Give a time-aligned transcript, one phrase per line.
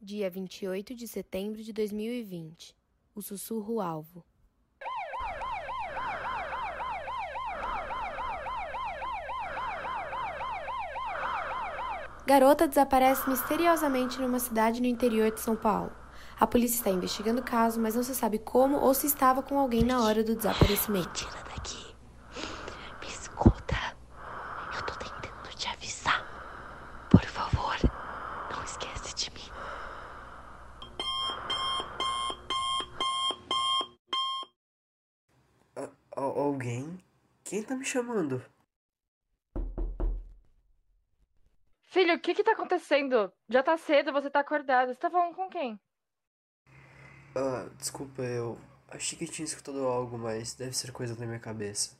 [0.00, 2.74] Dia 28 de setembro de 2020.
[3.14, 4.24] O sussurro alvo.
[12.26, 15.90] Garota desaparece misteriosamente numa cidade no interior de São Paulo.
[16.38, 19.58] A polícia está investigando o caso, mas não se sabe como ou se estava com
[19.58, 21.10] alguém na hora do desaparecimento.
[21.14, 21.84] Tira daqui.
[23.00, 23.74] Me escuta.
[24.76, 26.22] Eu tô tentando te avisar.
[27.10, 27.76] Por favor,
[28.54, 29.50] não esquece de mim.
[35.76, 37.02] A- a- alguém?
[37.44, 38.44] Quem tá me chamando?
[41.86, 43.32] Filho, o que que tá acontecendo?
[43.48, 44.88] Já tá cedo, você tá acordado.
[44.92, 45.80] Você tá falando com quem?
[47.34, 51.96] Ah, desculpa, eu achei que tinha escutado algo, mas deve ser coisa da minha cabeça.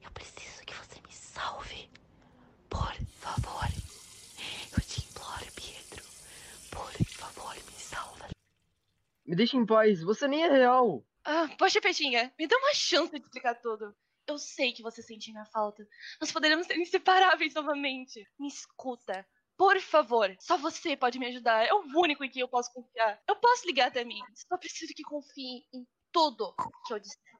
[0.00, 1.90] Eu preciso que você me salve.
[2.68, 3.68] Por favor.
[4.76, 6.04] Eu te imploro, Pietro.
[6.70, 8.28] Por favor, me salva.
[9.32, 11.02] Me deixa em paz, você nem é real.
[11.24, 13.96] Ah, poxa, Peixinha, me dá uma chance de explicar tudo.
[14.26, 15.88] Eu sei que você sente minha falta.
[16.20, 18.28] Nós poderemos ser inseparáveis novamente.
[18.38, 19.26] Me escuta.
[19.56, 21.66] Por favor, só você pode me ajudar.
[21.66, 23.22] É o único em quem eu posso confiar.
[23.26, 24.20] Eu posso ligar até mim.
[24.34, 26.54] Só preciso que confie em tudo
[26.86, 27.32] que eu disser.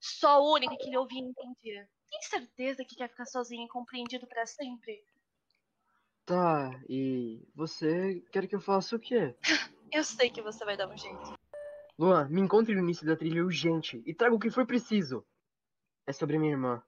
[0.00, 1.88] Só o único que lhe ouvir e entendia.
[2.10, 5.04] Tem certeza que quer ficar sozinho e compreendido para sempre?
[6.26, 9.36] Tá, e você quer que eu faça o quê?
[9.90, 11.34] Eu sei que você vai dar um jeito.
[11.98, 15.26] Luan, me encontre no início da trilha urgente e traga o que for preciso.
[16.06, 16.82] É sobre minha irmã.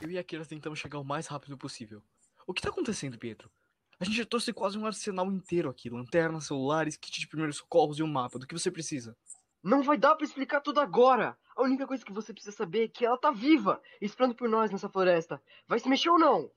[0.00, 2.02] Eu e a Kira tentamos chegar o mais rápido possível.
[2.46, 3.50] O que tá acontecendo, Pietro?
[3.98, 7.98] A gente já trouxe quase um arsenal inteiro aqui: lanternas, celulares, kit de primeiros socorros
[7.98, 9.16] e um mapa do que você precisa.
[9.62, 11.36] Não vai dar pra explicar tudo agora.
[11.56, 14.72] A única coisa que você precisa saber é que ela tá viva, esperando por nós
[14.72, 15.40] nessa floresta.
[15.68, 16.50] Vai se mexer ou não?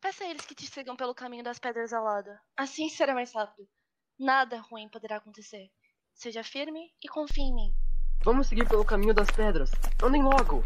[0.00, 2.30] Peça a eles que te sigam pelo caminho das pedras ao lado.
[2.56, 3.66] Assim será mais rápido.
[4.18, 5.70] Nada ruim poderá acontecer.
[6.12, 7.74] Seja firme e confie em mim.
[8.24, 9.70] Vamos seguir pelo caminho das pedras.
[10.02, 10.62] Andem logo.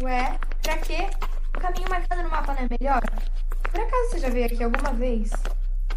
[0.00, 1.10] Ué, pra quê?
[1.56, 3.00] O caminho marcado no mapa não é melhor?
[3.70, 5.30] Por acaso você já veio aqui alguma vez?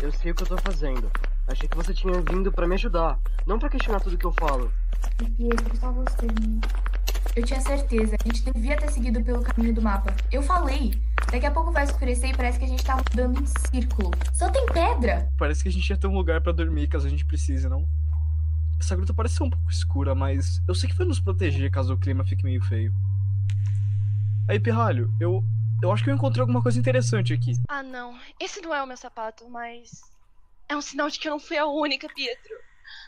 [0.01, 1.09] Eu sei o que eu tô fazendo.
[1.47, 4.72] Achei que você tinha vindo pra me ajudar, não pra questionar tudo que eu falo.
[5.38, 6.59] Pietro, só você, né?
[7.35, 10.13] Eu tinha certeza, a gente devia ter seguido pelo caminho do mapa.
[10.31, 11.02] Eu falei.
[11.31, 14.12] Daqui a pouco vai escurecer e parece que a gente tá andando em círculo.
[14.34, 15.31] Só tem pedra!
[15.38, 17.88] Parece que a gente ia ter um lugar pra dormir caso a gente precise, não?
[18.79, 21.94] Essa gruta parece ser um pouco escura, mas eu sei que vai nos proteger caso
[21.94, 22.94] o clima fique meio feio.
[24.47, 25.44] Aí, Pirralho, eu.
[25.81, 27.53] Eu acho que eu encontrei alguma coisa interessante aqui.
[27.68, 28.18] Ah, não.
[28.40, 30.02] Esse não é o meu sapato, mas.
[30.69, 32.55] É um sinal de que eu não fui a única, Pietro.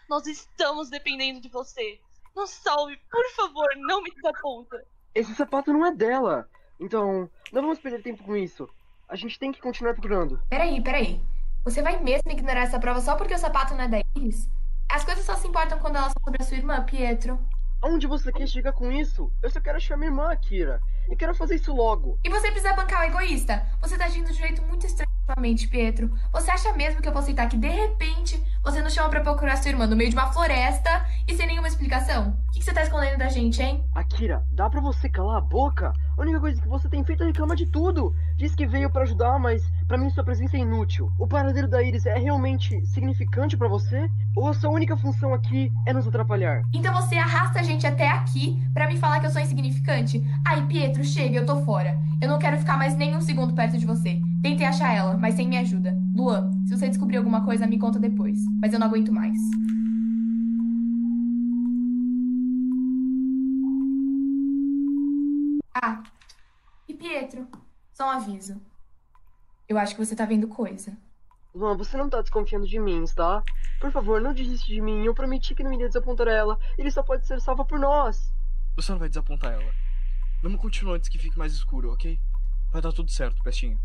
[0.10, 2.00] Nós estamos dependendo de você.
[2.36, 4.82] Nos salve, por favor, não me desaponta.
[5.14, 6.50] Esse sapato não é dela.
[6.80, 8.70] Então, não vamos perder tempo com isso.
[9.10, 10.42] A gente tem que continuar procurando.
[10.50, 11.22] Peraí, peraí.
[11.66, 14.48] Você vai mesmo ignorar essa prova só porque o sapato não é da Iris?
[14.90, 17.38] As coisas só se importam quando elas são sobre a sua irmã, Pietro.
[17.82, 19.32] Aonde você quer chegar com isso?
[19.44, 20.80] Eu só quero achar minha irmã, Akira.
[21.10, 22.18] E quero fazer isso logo.
[22.24, 23.66] E você precisa bancar o egoísta.
[23.82, 26.12] Você tá agindo de um jeito muito estranho ultimamente, Pietro.
[26.32, 29.58] Você acha mesmo que eu vou aceitar que, de repente, você nos chama pra procurar
[29.58, 32.30] sua irmã no meio de uma floresta e sem nenhuma explicação?
[32.48, 33.84] O que, que você tá escondendo da gente, hein?
[33.94, 35.94] Akira, dá pra você calar a boca?
[36.18, 38.14] A única coisa que você tem feito é reclamar de tudo.
[38.38, 41.12] Diz que veio pra ajudar, mas pra mim sua presença é inútil.
[41.20, 44.10] O paradeiro da Iris é realmente significante pra você?
[44.36, 46.64] Ou a sua única função aqui é nos atrapalhar?
[46.74, 50.24] Então você arrasta a gente até aqui pra me falar que eu sou insignificante?
[50.46, 51.98] Ai, Pietro, chega, eu tô fora.
[52.22, 54.22] Eu não quero ficar mais nem um segundo perto de você.
[54.42, 55.94] Tentei achar ela, mas sem minha ajuda.
[56.16, 58.40] Luan, se você descobrir alguma coisa, me conta depois.
[58.62, 59.38] Mas eu não aguento mais.
[65.74, 66.02] Ah,
[66.88, 67.48] e Pietro,
[67.92, 68.62] só um aviso.
[69.68, 70.98] Eu acho que você tá vendo coisa.
[71.54, 73.44] Luan, você não tá desconfiando de mim, tá?
[73.82, 75.04] Por favor, não desiste de mim.
[75.04, 76.58] Eu prometi que não iria desapontar ela.
[76.78, 78.32] Ele só pode ser salva por nós.
[78.78, 79.72] Você não vai desapontar ela.
[80.42, 82.18] Vamos continuar antes que fique mais escuro, ok?
[82.72, 83.78] Vai dar tudo certo, Pestinha.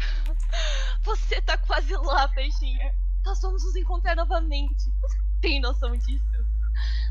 [1.02, 2.92] Você tá quase lá, peixinha.
[3.24, 4.90] Nós vamos nos encontrar novamente.
[5.00, 6.24] Você tem noção disso?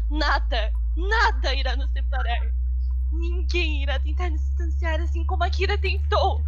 [0.09, 2.51] Nada, nada irá nos separar.
[3.11, 6.43] Ninguém irá tentar nos distanciar assim como a Kira tentou.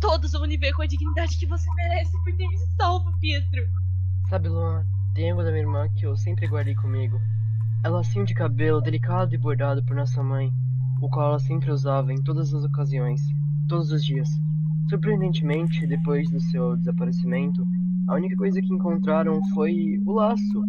[0.00, 3.66] Todos vão lhe ver com a dignidade que você merece por ter me salvo, Pietro.
[4.28, 4.84] Sabe, Luan,
[5.14, 7.20] tem algo da minha irmã que eu sempre guardei comigo.
[7.84, 10.50] É lacinho de cabelo delicado e bordado por nossa mãe.
[11.02, 13.22] o qual ela sempre usava em todas as ocasiões,
[13.66, 14.28] todos os dias.
[14.88, 17.64] Surpreendentemente, depois do seu desaparecimento,
[18.08, 20.64] a única coisa que encontraram foi o laço.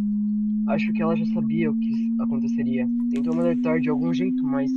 [0.68, 2.88] Acho que ela já sabia o que aconteceria.
[3.10, 4.72] Tentou me alertar de algum jeito, mas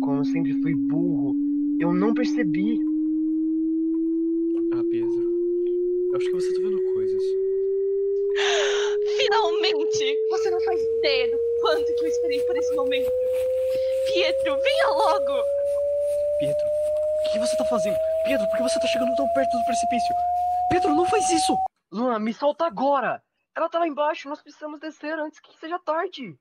[0.00, 1.34] como eu sempre fui burro,
[1.78, 2.78] eu não percebi.
[4.72, 5.22] Ah, Pedro.
[6.12, 7.22] Eu acho que você tá vendo coisas.
[9.16, 10.16] Finalmente!
[10.30, 13.10] Você não faz ideia do quanto que eu esperei por esse momento.
[14.06, 15.42] Pietro, venha logo!
[16.38, 16.66] Pedro,
[17.26, 18.11] o que você tá fazendo?
[18.24, 20.14] Pedro, por que você tá chegando tão perto do precipício?
[20.70, 21.56] Pedro, não faz isso!
[21.90, 23.22] Luan, me solta agora!
[23.54, 26.38] Ela tá lá embaixo, nós precisamos descer antes que seja tarde.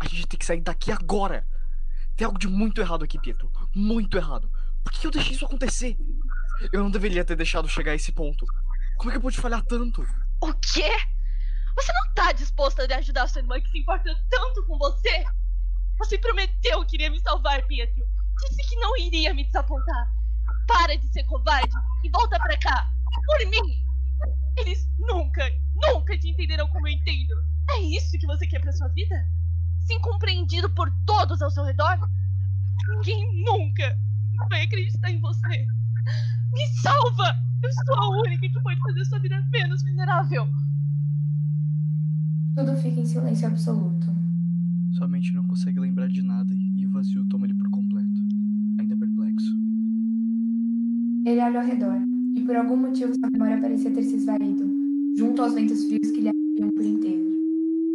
[0.00, 1.46] A gente tem que sair daqui agora!
[2.16, 3.50] Tem algo de muito errado aqui, Pedro.
[3.74, 4.50] Muito errado.
[4.82, 5.96] Por que eu deixei isso acontecer?
[6.72, 8.44] Eu não deveria ter deixado chegar a esse ponto.
[8.98, 10.02] Como é que eu pude falhar tanto?
[10.42, 10.90] O quê?
[11.76, 15.24] Você não tá disposta a ajudar sua irmã que se importa tanto com você?
[15.98, 18.04] Você prometeu que iria me salvar, Pietro.
[18.50, 20.19] Disse que não iria me desapontar.
[20.72, 21.74] Para de ser covarde
[22.04, 22.92] e volta pra cá.
[23.26, 23.74] Por mim.
[24.58, 25.42] Eles nunca,
[25.74, 27.34] nunca te entenderão como eu entendo.
[27.70, 29.16] É isso que você quer pra sua vida?
[29.80, 31.98] Ser incompreendido por todos ao seu redor?
[32.88, 33.98] Ninguém nunca
[34.48, 35.66] vai acreditar em você.
[36.52, 37.34] Me salva!
[37.62, 40.48] Eu sou a única que pode fazer sua vida menos miserável.
[42.54, 44.14] Tudo fica em silêncio absoluto.
[44.92, 47.89] Sua mente não consegue lembrar de nada e o vazio toma ele por completo.
[51.24, 51.96] Ele olha ao redor,
[52.34, 54.64] e por algum motivo sua memória parecia ter se esvaído,
[55.14, 57.30] junto aos ventos frios que lhe abriam por inteiro.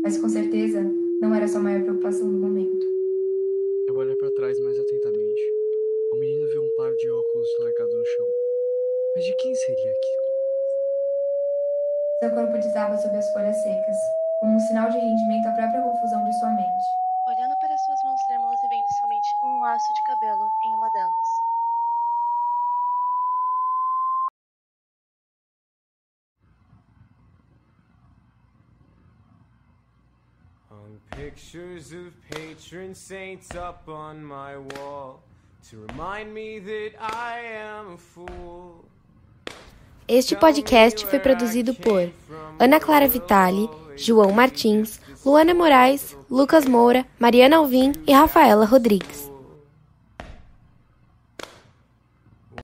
[0.03, 0.83] Mas com certeza,
[1.19, 2.85] não era sua maior preocupação no momento.
[3.87, 5.41] Eu olhei pra trás mais atentamente.
[6.13, 8.27] O menino viu um par de óculos largado no chão.
[9.15, 10.25] Mas de quem seria aquilo?
[12.21, 13.97] Seu corpo desaba sob as folhas secas,
[14.39, 16.85] como um sinal de rendimento à própria confusão de sua mente.
[17.27, 21.44] Olhando para suas mãos trêmulas e vendo somente um laço de cabelo em uma delas.
[31.11, 35.21] Pictures of patron saints up on my wall
[35.69, 38.85] to remind me that I am a fool.
[40.07, 42.11] Este podcast foi produzido por
[42.59, 49.34] Ana Clara Vitali, João Martins, Luana Moraes, Lucas Moura, Mariana Alvim e Rafaela Rodrigues.